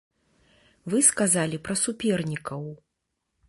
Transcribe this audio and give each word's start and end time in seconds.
Вы 0.93 1.03
сказалі 1.11 1.61
пра 1.67 1.75
супернікаў. 1.85 2.69